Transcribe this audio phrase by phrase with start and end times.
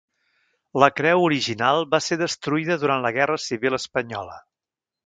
[0.83, 4.43] La creu original va ser destruïda durant la Guerra Civil espanyola.